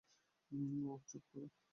[0.51, 1.43] ওহ, চুপ কর।